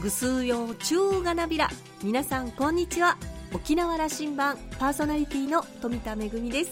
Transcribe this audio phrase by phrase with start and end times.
[0.00, 1.68] ぐすうようちゅうがなびら。
[2.04, 3.16] 皆さんこんにちは。
[3.52, 6.70] 沖縄羅針盤パーソナリティの富田恵です。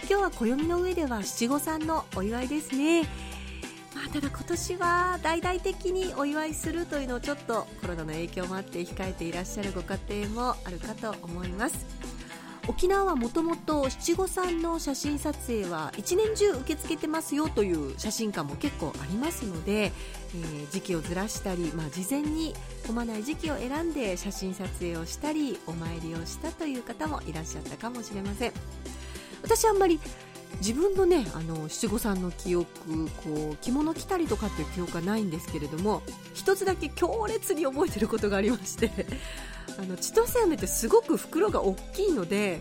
[0.00, 3.04] 今日は暦の上では七五三のお祝いですね。
[3.94, 11.86] まあ、ただ今年は大々的にお祝いするというのをちょっとコロナの影響もあって控えていらっしゃるご家庭もあるかと思います。
[12.68, 22.54] 沖縄はもともと七五三の写真撮影は一年中受け付けてますよという写真館も結構ありますので、えー、時期をずらしたり、まあ、事前に
[22.86, 28.52] 混まない時期を選んで写真撮影をしたりお参りをしたという方もいらっしゃったかもしれません。
[29.42, 29.98] 私あんまり
[30.60, 32.66] 自分のねあの七五三の記憶
[33.24, 36.02] こう着物着たりとかっていう記憶はないんですけれども
[36.34, 38.90] 一つだけ強烈に覚えてることがありまして
[39.78, 42.60] あの千歳飴ってすごく袋が大きいので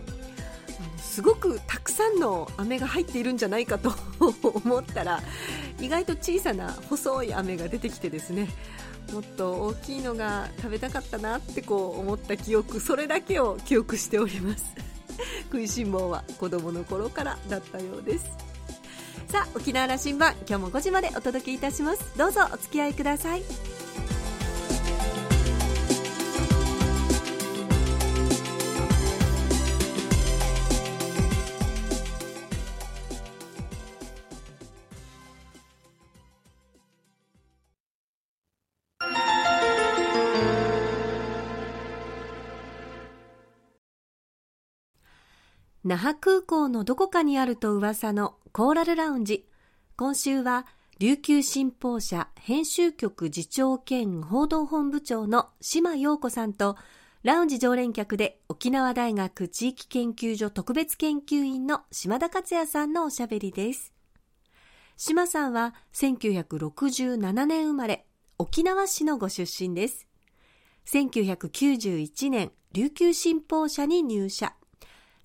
[0.98, 5.22] すごくたくさんの飴が入っているんじゃないかと 思ったら
[5.80, 8.50] 意外と小さな細い飴が出てきてですね
[9.12, 14.66] もっと大きいのが食べたかったなってこう思った記憶それだけを記憶しております。
[15.50, 18.26] 食いしん坊は子供の頃からだったようです。
[19.30, 22.18] さあ沖縄羅針盤今日も5時までお届けいたします。
[22.18, 23.44] どうぞお付き合いください。
[45.88, 49.48] 那覇空港のどこかにあると噂のコーラルラウンジ。
[49.96, 50.68] 今週は、
[51.00, 56.76] 琉球新報社編集局次長兼報道本部長の島陽子さんと、
[57.24, 63.94] ラウンジ常連客で沖縄大学地域研究所特別研究員の島田克也さんのおしゃべりです。
[64.98, 68.06] 島さんは1967年生まれ、
[68.38, 70.06] 沖縄市のご出身です。
[70.86, 74.54] 1991年、琉球新報社に入社。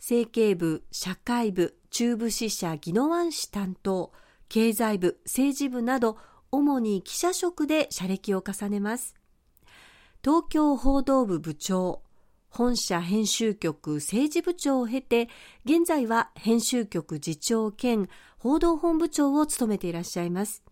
[0.03, 4.11] 政経部、社会部、中部支社宜野湾市担当、
[4.49, 6.19] 経済部、政治部など、
[6.51, 9.15] 主に記者職で社歴を重ねます。
[10.25, 12.03] 東京報道部部長、
[12.49, 15.29] 本社編集局政治部長を経て、
[15.65, 18.09] 現在は編集局次長兼
[18.39, 20.65] 報道本部長を務めていらっしゃいます。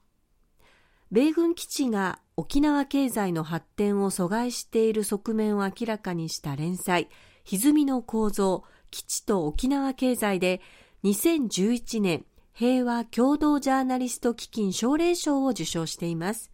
[1.13, 7.09] 米軍基地が沖縄経済の発展を阻害している側面を明らかにした連載、
[7.45, 10.61] 歪みの構造、基地と沖縄経済で
[11.05, 16.51] 2011年平和共同ジャーナリスト基金奨励賞を受賞しています。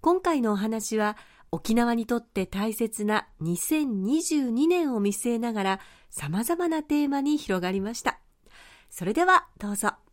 [0.00, 1.16] 今回のお話は
[1.50, 5.80] 沖縄にとって大切な2022年を見据えながら
[6.10, 8.20] 様々なテーマに広がりました。
[8.90, 10.07] それではどうぞ。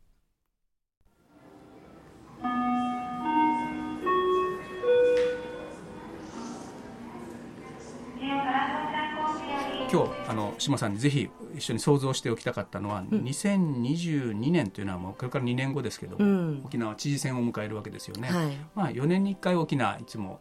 [10.27, 20.39] あの島さんにぜひ一緒に想像しておきたかったのは、うん、2022年というのはもうこれから2年後ですけど、うん、沖縄知事選を迎えるわけですよね、はい、まあ、4年に1回沖縄いつも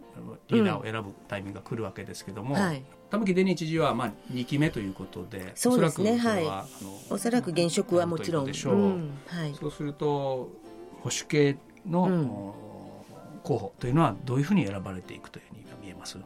[0.49, 6.17] リーダーを選ぶタイミングが来るわけですけども、うんはい、玉城デニー知事はまあ2期目ということでそうですね。
[6.17, 6.45] はい、
[7.11, 8.47] おそらく現職はもちろん。
[8.47, 8.93] でしょう、
[9.27, 10.51] はい、そうすると
[11.01, 12.55] 保守系の、
[13.43, 16.17] 候補というのはどういうふうに選ばれていくというふうに見えます？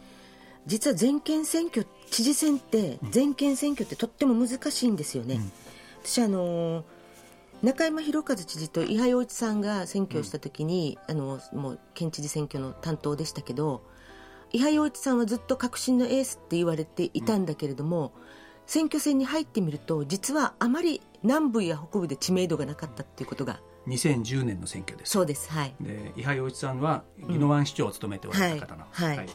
[0.67, 5.53] 実は全県選挙知事選って全県選挙ってとっても難しいんですよね、うん、
[6.05, 6.85] 私あの
[7.63, 13.83] 中山博一知事と伊波洋一さんが選挙をした時に、うん、あのもう県知事選挙の担当でしたけど
[14.53, 18.23] 伊波洋一さんはずっと革新のエースって言われていたんだけれども、うん、
[18.67, 25.13] 選挙戦に入ってみると実はあまり南部や北部で知名度がなかったっていうことが2010年の選挙です。
[25.13, 25.75] そうですはい。
[25.81, 29.29] で伊波洋一さんは宜野湾市長を務めておられた方なんです、はい、はい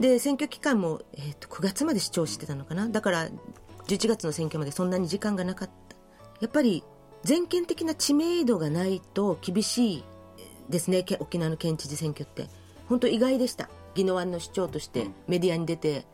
[0.00, 2.88] で選挙期間も、えーと、9月まで視聴してたのかな？
[2.88, 3.28] だから
[3.88, 5.96] 11月の選挙までそんなに時間がなかった。
[6.40, 6.84] やっぱり
[7.24, 10.04] 全県的な知名度がないと厳しい
[10.68, 12.48] ですね沖縄の県知事選挙って。
[12.86, 13.68] 本当意外でした。
[13.96, 16.06] 宜野湾の市長としてメディアに出て、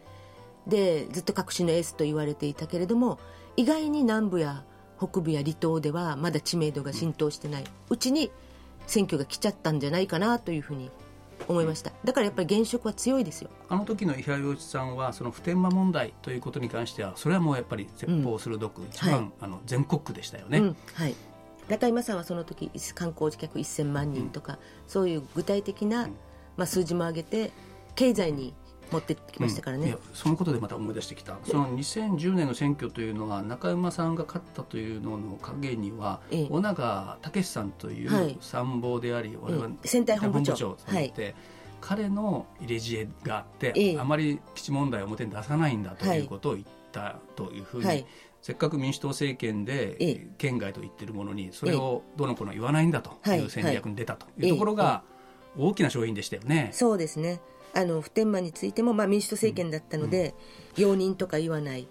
[0.67, 3.19] でずっと革新のエースと言われていたけれども
[3.57, 4.65] 意外に南部や
[4.99, 7.65] 北部や離島ではまだ知名度が浸透してない。
[7.91, 8.31] うちに
[8.87, 10.91] 選挙が来ちゃったんじゃないかなというふうに
[11.49, 11.93] 思いました。
[12.05, 13.51] だからやっぱり現職は強いですよ。
[13.69, 21.15] あの時の伊平洋一さんはその普天間問題ということに関してはそれはもうやっぱり説法鋭く、うん、一番、はい、あの全国区でしたよね、うん、はい。
[21.69, 26.09] 中山さんはその時観光客1000万人とか、うん、そういう具体的な、
[26.57, 27.53] まあ、数字も上げて
[27.95, 28.55] 経済に
[28.95, 31.37] 持ってきましたからね、うん、そのことでまた思い出してきた。
[31.45, 40.77] その2010年の選挙というのが中山さんが勝ったというのの陰には、ええ、尾長武さんという参謀であり、はい、我々、ええ、選対本部長。
[40.79, 41.35] さんいて、はい。
[41.81, 48.07] 彼の入れ知恵があって、ええ、あまり基地問題を表に出さないんだということを言ったというふうに、はい、
[48.41, 55.03] せっかく民主党政権で県外と言ってるものにそれをどの子の言わないんだという戦略に出たというところが
[55.59, 56.71] 大きな勝因でしたよね。
[56.73, 57.41] そうですね
[57.75, 60.35] あの普天間についても、まあ、民主党政権だったので、
[60.77, 61.89] うん、容認とか言わない。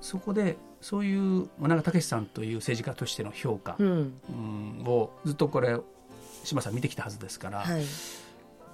[0.00, 4.14] そこでそういう真永武さんという政治家としての評価、うん、
[4.86, 5.78] をずっとこれ
[6.42, 7.84] 島さん見てきたはずですから、はい、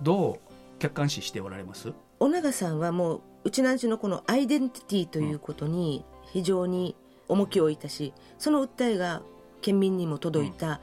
[0.02, 0.38] どう
[0.78, 1.92] 客観視しておられます？
[2.20, 6.94] 尾長さんはもううちなんちのこのアイデンティティということに非常に
[7.28, 9.22] 重きを置いたしその訴えが
[9.60, 10.80] 県民にも届いた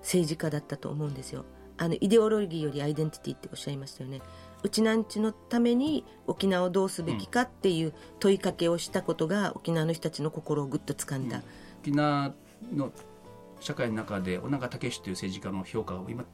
[0.00, 1.44] 政治家だったと思うんですよ。
[1.76, 4.20] あのイデオロギーよりアイデンティティっておっしゃいましたよね。
[4.62, 11.38] うちなんちのために沖縄をどうすべきかっていう問いかけをしたことが沖縄の人たちの心をぐっと掴んだ。
[11.38, 11.42] うん、
[11.82, 12.32] 沖縄
[12.72, 12.90] の
[13.60, 16.24] 社会の中で翁長雄志という政治家の評価が今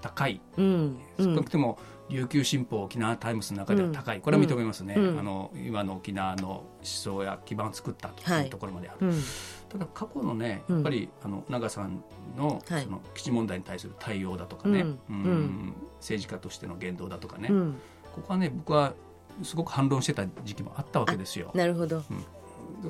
[0.00, 1.78] 高い、うん、少なくとも
[2.10, 9.16] 琉球新報沖縄タイムズの中では高い、これは認めますね、うん、あの今の沖縄の思想や基盤を作ったというところまである、はい、
[9.68, 12.02] ただ過去のねやっぱり、翁長さん
[12.36, 15.74] のその基地問題に対する対応だとかね、うん。
[16.04, 17.48] 政治家としての言動だとかね、
[18.14, 18.92] ここはね僕は
[19.42, 21.50] すごく反論してた時期もあったわけですよ。
[21.54, 22.02] なるほど、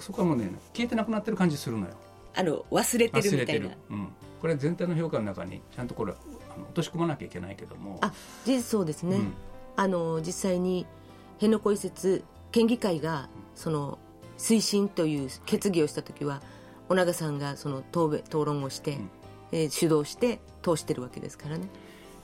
[0.00, 1.94] そこはもうね消えてなくなってる感じするのよ。
[2.34, 3.68] あの忘れてるみたいな。
[3.90, 4.08] うん、
[4.40, 8.00] これ全体の評価の中にちゃんとこれあの落とし込まなきゃいけないけども。
[8.02, 8.12] あ
[8.60, 9.34] そうですね、うん、
[9.76, 10.86] あの実際に
[11.34, 13.98] 辺野古移設県議会がその
[14.38, 16.40] 推進という決議をした時は
[16.88, 19.10] 尾長さんがその討討論をして、うん、
[19.50, 21.66] えー、主導して通してるわけですからね。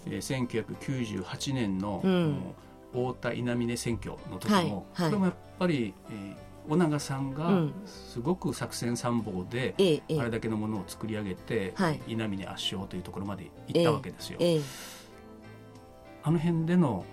[0.06, 2.54] えー、1998年の、うん、
[2.92, 6.36] 太田稲峰選挙の時も、はいはい、これもやっぱり、えー
[6.68, 7.50] 尾長さんが
[7.86, 11.74] すごく作戦参謀で、あれだけのものを作り上げて、
[12.06, 14.38] 稲見に圧勝というところまで行ったわけですよ。
[16.22, 17.04] あの辺での,、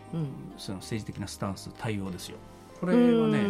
[0.58, 2.38] その政治的なスタンス対応ですよ。
[2.80, 3.44] これはね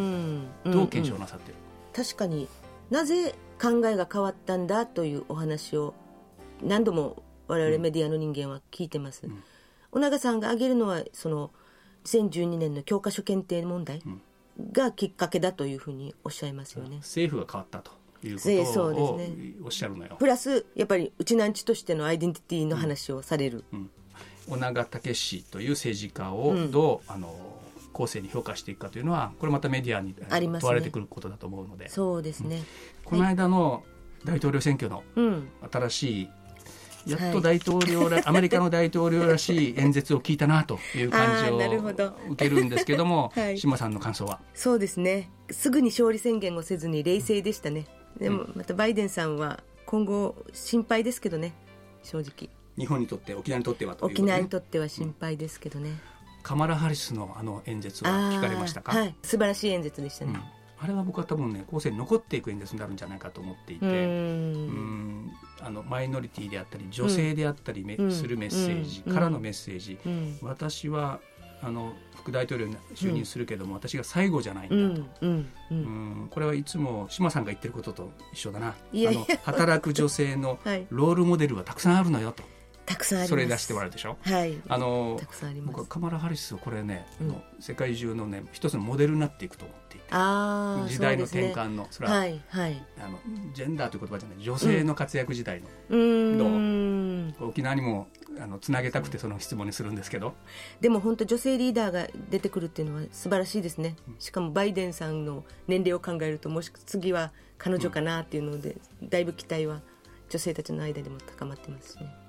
[0.64, 1.56] どう検証なさってる、
[1.94, 2.48] 確かに
[2.90, 5.94] なぜ考えが変わったんだというお話を
[6.64, 9.26] 何度も我々メディアの人間は聞いてます。
[9.26, 9.44] うん、
[9.92, 11.52] 尾長さんが挙げるのはその
[12.06, 14.22] 2012年の教科書検定問題、うん
[14.72, 16.98] がきっかけだというふうにおっしゃいますよね。
[16.98, 17.92] 政府が変わったと
[18.24, 19.20] いうことを
[19.66, 20.16] おっしゃるのよ。
[20.18, 23.64] プラスやっぱりうちなんちとしてのアイデンティティの話をされる。
[23.72, 23.90] うん
[24.48, 27.36] うん、尾長武氏という政治家をどう、うん、あの
[27.98, 32.64] 後世に評価していくかというのはこれまたメディアに問われてくることだと思うので、ね、そうですね、
[33.04, 33.84] この間の
[34.24, 35.04] 大統領選挙の
[35.72, 36.30] 新しい
[37.08, 41.58] やっと大統領ら、はい、アメリカの大統領らしい演説を聞いたなという感じを
[42.32, 44.42] 受けるんですけども、 はい、島さんの感想は？
[44.54, 45.32] そうですね。
[45.50, 47.88] すぐに勝利宣言をせずに冷静でしたね、
[48.20, 51.54] でもまたバイデンさんは今後心配ですけどね
[52.04, 52.50] 正直。
[52.78, 55.98] 日本にとって沖縄にとっては、ね、沖縄にとっては心配ですけどね、うん、
[56.48, 58.98] カマラ・ハリスのあの演説は聞かれましたか？
[58.98, 59.14] はい。
[59.22, 60.42] 素晴らしい演説でしたね、うん。
[60.80, 63.86] あれは僕は多分ね後世に残っていく演説になるんじゃないかと思っていて。
[63.86, 65.32] うん。
[65.60, 71.20] あのマイノリティであったり女性であったりめ、うん、するメッセージからのメッセージ、うん、私は
[71.62, 75.50] あの副大統領に就任するけども、うん、私が最後じゃないんだと、うん。
[75.70, 76.28] うん。
[76.32, 78.68] これはいつも志麻さんが言ってることと一緒だな。
[78.68, 80.60] あの働く女性の
[80.92, 82.44] ロールモデルはたくさんあるのよと。
[82.88, 84.18] たくさんそれ出してもらうでしょ？
[84.22, 84.58] はい。
[84.70, 85.26] あのあ
[85.66, 93.20] 僕はカマラ・ハリスをこれね、うん、世界中のね一つのモデルになっていくと思っていて、あ時代の転換のそ、ね,、れは、はいはい、あの
[93.54, 97.50] ジェンダーという言葉じゃない女性の活躍時代の、うん、どう？
[97.50, 98.08] 沖縄にも
[98.40, 100.34] あのつなげたくてその質問にするんですけど。
[100.80, 109.82] でも本当女性リーダーが出てくるっていうのは素晴らしいですね、しかもバイデンさんの年齢を考えるともし次は彼女かなっていうので、だいぶ期待は
[110.30, 112.27] 女性たちの間でも高まってますね。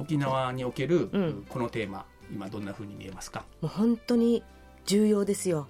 [0.00, 1.08] 沖縄における、
[1.48, 3.44] このテーマ今どんなふうに見えますか？
[3.60, 4.42] もう本当に
[4.86, 5.68] 重要ですよ。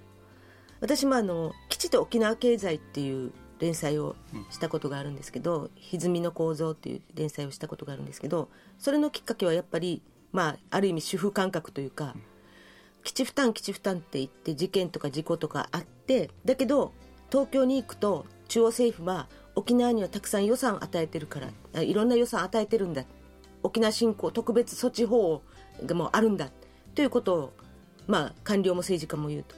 [0.79, 4.15] 私もあの基地と沖縄経済っていう連載を
[4.49, 12.15] したことがあるんですけど「歪みの構造」っていう連載をしたことがあるんですけどそれのきっかけはやっぱり、まあ、ある意味主婦感覚というか、
[13.03, 16.93] 基地負担基地負担って言って事件とか事故とかあってだけど
[17.29, 21.39] 東京に行くと中央政府は沖縄にはたくさん予算を与えてるか
[21.73, 23.05] らいろんな予算を与えてるんだ
[23.63, 25.41] 沖縄振興特別措置法
[25.85, 26.49] がもうあるんだ
[26.95, 27.53] ということを、
[28.07, 29.55] まあ、官僚も政治家も言うと。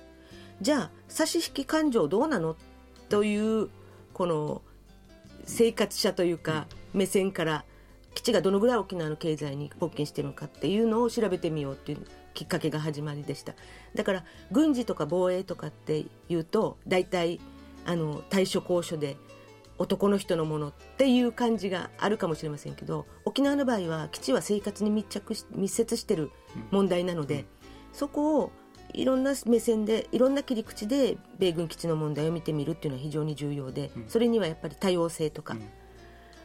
[0.61, 2.55] じゃあ差し引き勘定どうなの
[3.09, 3.69] という
[4.13, 4.61] この
[5.45, 7.65] 生活者というか目線から
[8.13, 13.53] 基地がどのぐらい沖縄の経済に貢献しているのかっていうのを調べてみようというきっかけが始まりでした。
[13.95, 17.39] だから軍事とか防衛とかっていうと大体
[17.85, 19.17] あの対処交渉で
[19.77, 26.31] 男の人のものっていう感じがあるかもしれませんけど沖縄の場合は基地は生活に密着し密接してる
[26.71, 27.45] 問題なので、
[27.91, 28.51] そこを
[28.93, 35.69] いろんな目線でいろんな切り口で米軍基地の問題を見てみるっていうのは非常に重要で、うん、それにはやっぱり多様性とか、うん、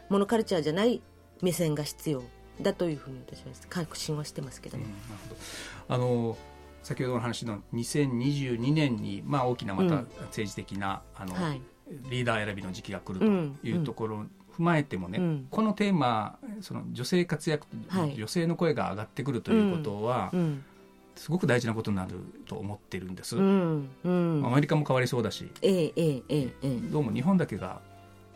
[0.08, 1.02] モノカルチャーじゃない
[1.42, 2.22] 目線が必要
[2.60, 4.84] だというふうに私は確信はしてますけどね。
[5.88, 6.36] うん、あの
[6.82, 11.60] 先ほどの話の2022年に、まあ、大きなまた政治的な、あの、はい、
[12.10, 13.26] リーダー選びの時期が来ると
[13.66, 14.26] いうところ、
[14.58, 20.64] 踏まえてもね、うん、このテーマその女性活躍、はい、女性の声が上がってくるということは、うんうん、
[21.14, 22.16] すごく大事なことになる
[22.46, 27.80] と思ってるんです、うんうん、アメリカも変わりそうだし、えー、えー、えー、どうも日本だけが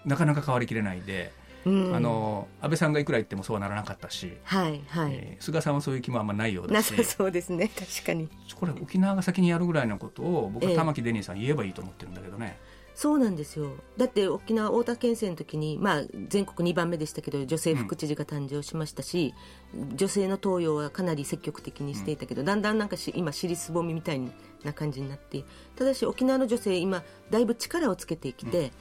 [0.05, 1.33] なかなか変わりきれないで、
[1.65, 5.13] うん、あの安倍さんがいくら言ってもそうはならなかったし、はいはい。
[5.13, 8.29] えー、菅さんはそういう気もあんまないようだしなさそうですね確かに。
[8.55, 12.57] これ沖縄が先にやるぐらいのことを僕は玉城デニーさん言えばいいと思ってるんだけどね。
[12.67, 13.73] えーそうなんですよ。
[13.97, 19.35] だって沖縄太田県政の時に、まあ、全国2番目でしたけど女性副知事が誕生しましたし、
[19.75, 24.21] うん、女性の登用はかなり積極的にしていたけど、うん、だんだんなんかし今尻すぼみみたい
[24.63, 25.45] な感じになって
[25.77, 28.73] ただし沖縄の女性今だいぶ力をつけてきて、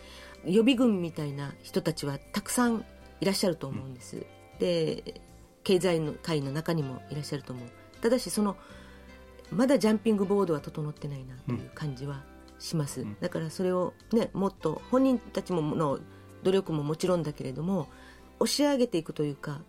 [0.46, 2.86] うん、予備軍みたいな人たちはたくさん
[3.22, 4.26] いらっしゃると思うんです、
[4.60, 5.22] で
[5.64, 7.68] 経済の会の中にもいらっしゃると思う。
[8.02, 8.58] ただしその
[9.52, 12.24] まだジャンピングボードは整ってないなという感じは
[12.62, 16.00] します、うん、だからそれを、ね、もっと本人たちもの
[16.44, 17.90] 努力ももちろんだけれども
[18.40, 19.62] 押し上げていくというか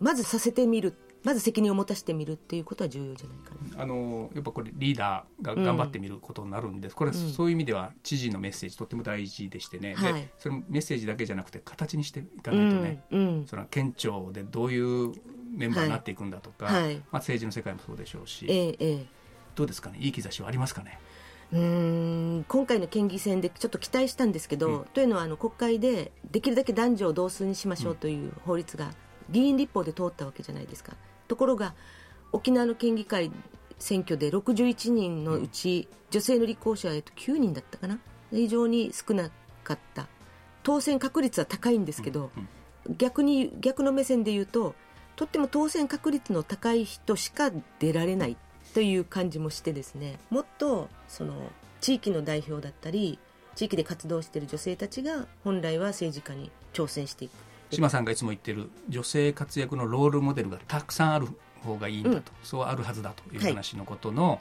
[0.00, 3.82] まずさせてみるまず責任を持たせてみるっていうことは重要じゃないかな。
[3.82, 15.14] あのやっぱこれリーダーが頑張ってみることになるんです、うん、これはそういう意味では知事のメッセージとっても大事でしてね、はい、でそれメッセージだけじゃなくて形にしていかないとね、うんうん、その県庁でどういう
[15.56, 19.06] メンバーになっていくんだとか、はい、まあ、政治の世界もそうでしょうし、ええ。
[19.54, 19.98] どうですかね？
[20.00, 20.98] いい兆しはありますかね？
[21.52, 28.90] うん今回の県議選でちょっと期待したんですけど、うん、というのはあの国会でできるだけ男女を同数にしましょうという法律が
[29.30, 30.94] 議員立法で通ったわけじゃないですか。
[31.28, 31.74] ところが
[32.32, 33.30] 沖縄の県議会
[33.78, 37.98] 選挙で61人のうち、うん、女性の立候補者は、えっと、9人だったかな。
[38.30, 39.30] 非常に少な
[39.62, 40.08] かった。
[40.62, 42.48] 当選確率は高いんですけど、うん
[42.88, 44.74] うん、逆に逆の目線で言うと
[45.16, 48.36] とっても当選確率の高い人しか出られない
[48.74, 50.18] という感じもしてですね。
[50.30, 51.50] もっとその
[51.80, 53.18] 地域の代表だったり
[53.54, 57.32] 地域で活動している女性たちが本来は政治家に挑戦していく。
[57.70, 61.28] 島さんがいつも言ってる女性活躍のロールモデルがたくさんある
[61.62, 64.40] 方がいいんだと、うん、そうあるはずだという話のことの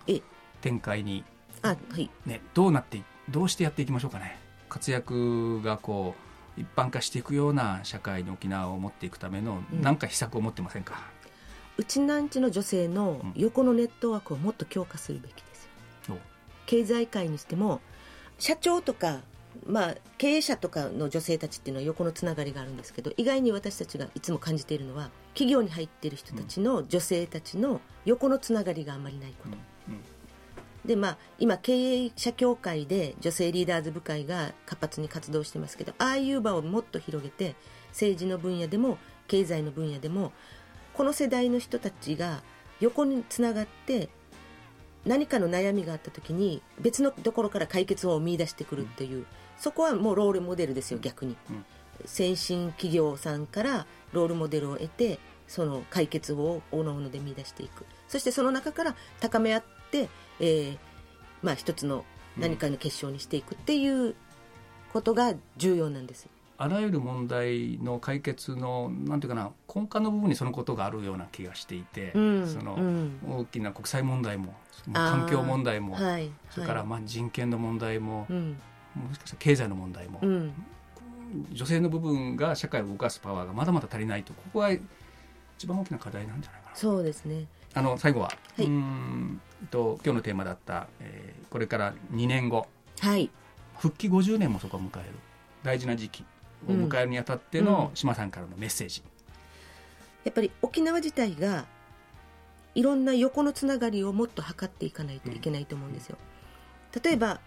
[0.62, 1.24] 展開に、
[1.62, 2.10] あはい。
[2.26, 4.38] ね、どうなってどうしてやっていきましょうかね。
[4.70, 6.16] 活躍がこ
[6.58, 11.23] う一般化していくような社会に沖縄を持っていくための何か秘策を持ってませんか、う
[11.82, 15.64] ちなんちの女性の横のネットワークをもっと強化するべきです
[16.10, 16.20] よ、うん、
[16.66, 17.82] 経済界にしても
[18.38, 19.22] 社長とか、
[19.66, 29.56] まあ、経営者とかの女性たちっていうのは横のつながりがあるんですけど意外に私たちがいつも感じているのは企業に入っている人たちの女性たちの横のつながりがあまりないこと、
[29.88, 29.94] うん。
[29.96, 30.02] うん、
[30.86, 37.56] でまあ、今、経営者協会で女性リーダーズ部会が活発に活動してますけどああいう場をもっと広げて
[37.90, 40.34] 政治の分野でも経済の分野でも
[40.94, 42.44] この世代の人たちが
[42.80, 44.10] 横につながって
[45.06, 49.26] 何かの悩みがあった時に別のところから解決法を見出してくるっていう、うん、
[49.58, 51.66] そこはもうロールモデルですよ逆に、うん、
[52.06, 57.86] 先進企業さんからロールモデルを得てその解決法をおのおので見出していく。
[58.08, 60.10] そしてその中から高め合って、
[60.40, 60.78] えー
[61.42, 62.06] まあ、一つの
[62.38, 64.16] 何かの結晶にしていくっていう
[64.94, 74.54] ことが重要なんです、あらゆる問題の解決のなんていうかな根幹の部分にそのことがあるような気がしていて、うん、その、うん、大きな国際問題も
[74.94, 80.22] 環境問題も、はい、それからまあ人権の問題も、もしかしたら経済の問題も、
[81.52, 84.72] 女性の部分が社会を動かすパワーがまだまだ足りないとここは
[85.58, 86.76] 一番大きな課題なんじゃないかな。
[86.76, 87.46] そうですね。
[87.74, 89.42] あの最後は、はい、うん
[89.72, 92.68] と今日のテーマだった、えー、これから2年後、
[93.00, 93.30] はい、
[93.78, 95.10] 復帰50年もそこを迎える。
[95.64, 96.26] 大事な時期
[96.68, 99.04] を迎えるにあたっての島さんからのメッセージ、
[100.24, 101.66] やっぱり沖縄自体が
[102.76, 106.18] いろんな横のつながりをもっと図っていかないといけないと思うんですよ。
[107.04, 107.40] 例えば、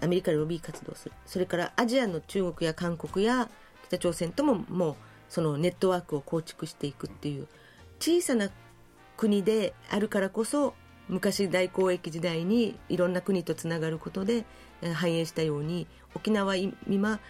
[0.00, 1.14] アメリカでロビー活動する。
[1.26, 3.50] それからアジアの中国や韓国や
[3.88, 4.96] 北朝鮮とももう
[5.28, 7.48] そのネットワークを構築していくっていう
[7.98, 8.50] 小さな
[9.16, 10.74] 国であるからこそ
[11.08, 14.44] 昔大交易時代にいろんな国とつながることで
[14.94, 17.20] 繁栄したように沖縄は今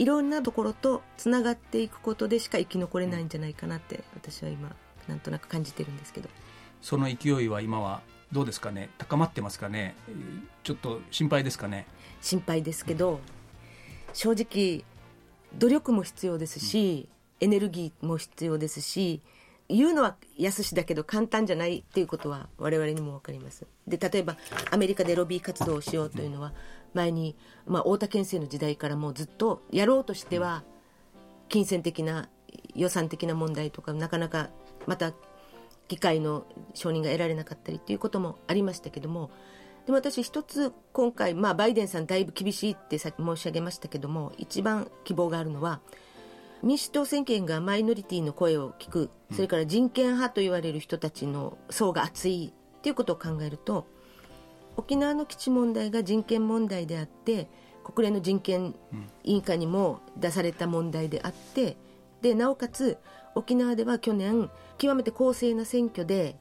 [0.00, 4.74] いろんなところとつながっていくことでしか生き残れないんじゃないかなって私は今
[5.06, 6.30] なんとなく感じてるんですけど。
[6.80, 8.00] その勢いは今は
[8.32, 8.88] どうですかね？
[8.96, 9.94] 高まってますかね？
[10.64, 11.84] ちょっと心配ですかね？
[12.22, 13.18] 心配ですけど、うん、
[14.14, 14.84] 正直
[15.58, 17.06] 努力も必要ですし、
[17.38, 19.20] うん、エネルギーも必要ですし
[19.68, 23.66] 言うのは安しだけど簡単じゃないっていうことは我々にも分かります。
[23.86, 24.38] で例えば
[24.70, 26.54] アメリカでロビー活動をしようというのは
[26.94, 30.64] 前に、まあ、太田県政の時代からもうずっとやろうとしては
[31.48, 32.28] 金銭的な
[32.74, 34.50] 予算的な問題とかなかなか
[34.86, 35.12] また
[35.88, 39.30] 議会の承認が得られなかったりということもありましたけども
[39.86, 45.80] でも私一つ今回、まあ、バイデンさんだいぶ厳しいってさ申し上げましたけども一番希望があるのは
[46.62, 53.86] 民主党政権がマイノリティの声を聞くそれから人権派と言われる人たちの層が厚いということを考えると
[54.76, 57.48] 沖縄の基地問題が人権問題であって
[57.84, 58.74] 国連の人権
[59.24, 61.76] 委員会にも出された問題であって
[62.22, 62.98] でなおかつ
[63.34, 66.36] 沖縄では去年極めて公正な選挙で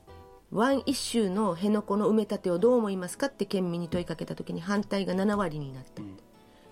[0.52, 6.18] ワン一州の辺野古の埋め立てをどう思いますかって県民に問いかけた時に反対が7割になった、うん、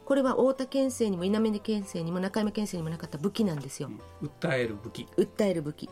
[0.03, 5.07] これは太田県政にも稲目県政にも中山県政にもなかった武器なんですよ、うん、訴える武器。
[5.15, 5.89] 訴える武器。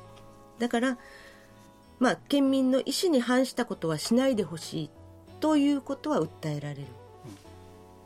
[0.57, 0.98] だから
[2.00, 4.89] まあ県民の意思に反したことはしないでほしい
[5.39, 6.82] ということは訴えられる、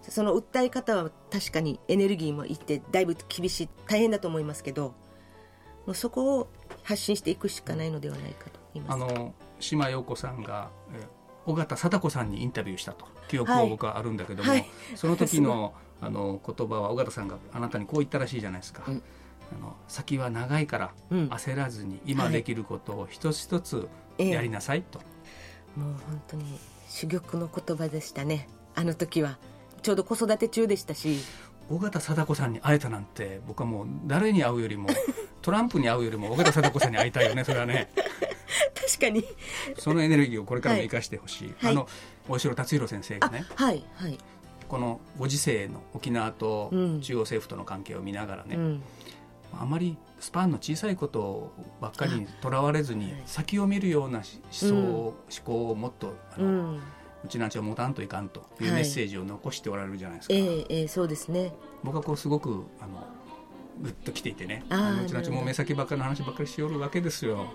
[0.06, 4.94] うん、その訴え方は確かにエネルギーもいってだいぶ厳しい大変だと思いますけど
[5.86, 6.48] もうそこを
[6.84, 13.06] 発信していくしかないのではないかとあの島陽子さんが、え尾形貞子さんにインタビューしたと。
[13.28, 14.60] 記憶は僕はあるんだけども、はい。
[14.60, 18.84] はい、その時のあの言葉は尾形さんがあなたにこう言ったらしいじゃないですか。
[18.88, 19.04] うん、
[19.60, 25.06] あの先は長いから焦らずに今できることを一つ一つやりなさいと、は
[25.78, 26.60] い、もう本当に
[26.90, 28.50] 珠玉の言葉でしたね。
[28.76, 29.38] あの時は。
[29.82, 31.20] ちょうど子育て中でしたし。
[31.70, 34.90] 尾形貞子さんに会えたなんて僕はもう誰に会うよりも
[35.44, 37.90] トランプに会うよりも尾形貞子さんに会いたいよねそれはね。
[38.74, 39.24] 確かに。
[39.78, 41.88] そのエネルギーをこれからも生かしてほしい、はい、あの
[42.28, 44.18] 大城達弘先生がね、はいはい、
[44.68, 46.70] このご時世の沖縄と
[47.02, 48.84] 中央政府との関係を見ながらね、うん、
[49.54, 56.82] あまりスパンの小さいことばっかりにとらわれずに先を見るような思想、うん、思考をもっとあの、うん。
[57.26, 60.34] うちなんちを持たんといかんというメッセージを残しておられるじゃないですか。
[60.34, 61.54] はい、えー、えー、そうですね。
[61.84, 63.06] 僕はこうすごくあの
[63.82, 67.48] ぐっと来ていてね、あのうちなんちも目先ばっかりの話ばっかりしよるわけですよ。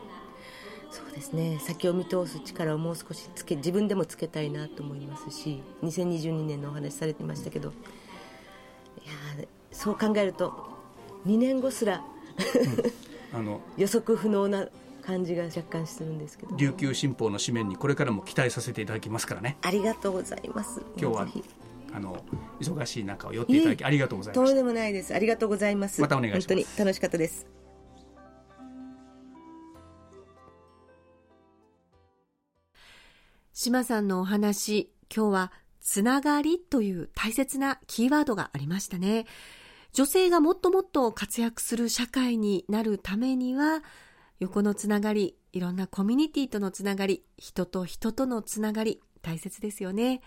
[0.91, 1.59] そうですね。
[1.61, 7.71] 先を見通す力をもう少しつけ自分でもつけたいなと思いますし2022年のお話されてましたけど。
[7.71, 9.07] い
[9.41, 10.74] やそう考えると
[11.27, 12.05] 2年後すら。
[13.33, 13.61] うん、あの。
[13.77, 14.69] 予測不能な
[15.03, 16.57] 感じが若干するんですけど。
[16.57, 19.57] 琉球新報の紙面にこれからも期待させていただきますからね。
[19.63, 20.81] ありがとうございます。
[20.97, 21.29] 今日は
[21.93, 22.25] あの
[22.61, 24.47] 忙しい中を寄っていただきありがとうございます。
[24.47, 25.15] とんでもないです。
[25.15, 26.01] ありがとうございます。
[26.01, 26.49] またお願いします。
[26.49, 27.47] 本当に楽しかったです。
[33.53, 39.27] 島さんのお話、今日はつながりという大切なキーワードがありましたね。
[39.95, 43.85] 女性がもっともっと活躍する社会になるためには、
[44.41, 50.21] 横のつながり、いろんなコミュニティとのつながり、人と人とのつながり、大切ですよね。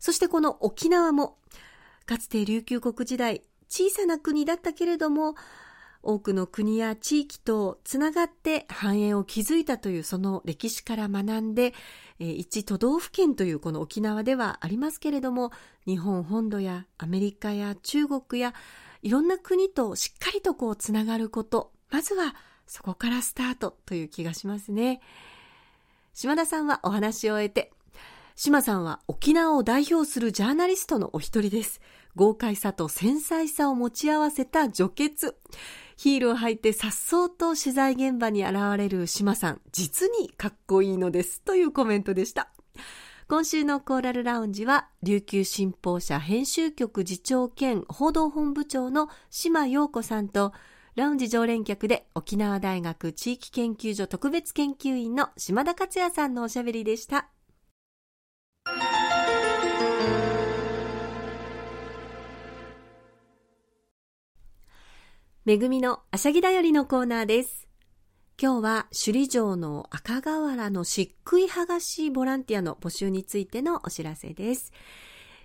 [0.00, 1.38] そしてこの沖縄も、
[2.04, 5.36] かつて琉球国時代、小さな国だったけれども、
[6.02, 11.74] 多くの国や地域とつながって繁栄を築いたというその歴史から学んで、
[12.18, 15.52] 一都道府県というこの沖縄ではありますけれども、
[15.86, 18.52] 日本本土やアメリカや中国や
[19.02, 22.34] いろんな国としっかりとこうつながること、まずは
[22.66, 25.00] そこからスタートという気がしますね。
[26.14, 27.72] 島田さんはお話を終えて、
[28.36, 31.80] 島さんは沖縄を代表するジャーナリストのお一人です。
[32.14, 35.36] 豪快さと繊細さを持ち合わせた女傑。
[35.96, 41.42] ヒールを履いて颯爽と取材現場に現れる島さん、実にかっこいいのです。
[41.42, 42.50] というコメントでした。
[43.32, 50.52] 今週のコーラルラウンジは、琉球新報社編集局次長兼報道本部長の島陽子さんと、
[50.96, 57.30] ラウンジ常連客で沖縄大学地域研究所特別研究員の島田克也さんのおしゃべりでした。
[65.46, 67.61] めぐみのあしゃぎだよりのコーナーです。
[68.40, 74.72] 今日は首里城の赤瓦の漆喰剥がしボランティアの募集についてのお知らせです。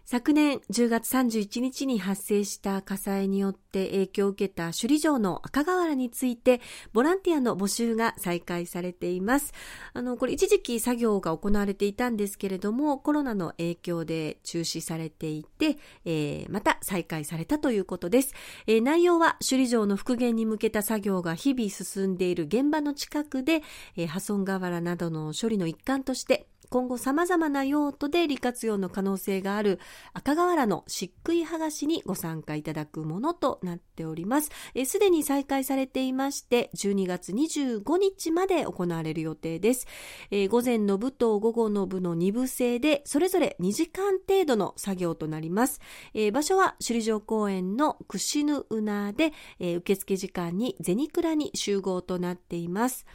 [0.09, 6.61] 昨年10月31日に発生した火災によって影響を受けた首里城の赤瓦について、
[6.93, 9.53] ボランティアの募集が再開されています。
[9.91, 18.33] あの、これ一時期作業が行われていたんですけれども、コロナの影響で中止されていて、えー、また再開されたということです。
[18.65, 23.61] えー、内容は首里城の復元に向けた作業が日々進んでいる現場の近くで、
[23.97, 29.79] えー、破損瓦などの処理の一環として、今後様々な用途で利活用の可能性がある
[30.13, 34.51] 赤瓦の漆喰剥がしにご参加いただくものとなっております。
[34.85, 39.87] すでに再開されていまして、12月25日まで行われる予定です。
[40.31, 45.79] えー、午前の部と午後の部の2部制で、それぞれ2時間程度の作業となります。
[46.13, 53.05] えー、場所は首里城公園の串ぬうなで、えー、受付時間に銭倉に集合となっています。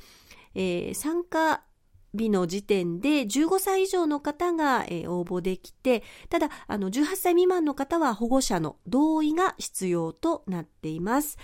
[0.55, 1.63] えー、参加
[2.15, 11.39] 日の時点で15歳以上の方が、えー、応募できて、ただ、あの、18歳未満の方は保護者の同意が必要となっています。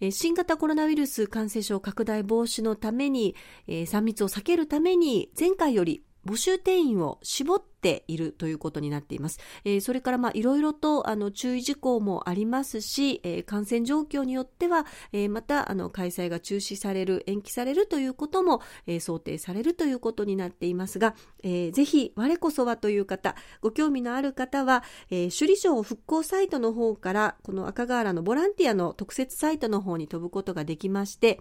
[0.00, 3.34] えー、新型コロナウイルス感染症拡大防止のために、
[3.66, 9.38] えー、3密を避けるために、前回より募集定員を絞っているということになっています。
[9.64, 31.40] えー、それからまあいろいろとあの注意事項もありますし、えー、感染状況によっては、えー、またあの開催が中止される、延期されるということも、えー、想定されるということになっていますが、えー、ぜひ我こそはという方、ご興味のある方は、えー、首里城復興サイトの方からこの赤瓦のボランティアの特設サイトの方に飛ぶことができまして、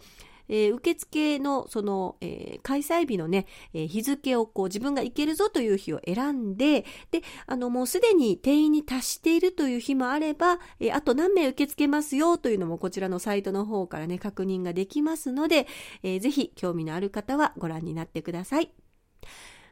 [0.49, 15.67] えー、受付のその、えー、開催日のね、えー、日付をこう自分が行けるぞという日を選んで、で、あのもうすでに定員に達しているという日もあれば、えー、あと何名受け付けますよというのもこちらのサイトの方からね、確認ができますので、
[16.03, 18.73] えー、ぜひ興味のある方はご覧になってください。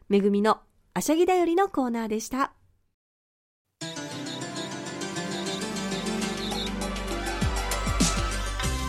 [0.10, 0.60] めぐみの
[0.94, 2.54] あしゃぎだよりのコーナーでした。